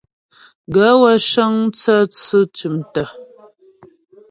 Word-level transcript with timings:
Gaê 0.73 0.95
wə́ 1.01 1.15
cə́ŋ 1.29 1.51
mtsə́tsʉ̂ 1.67 2.41
tʉ̀mtə̀. 2.55 3.07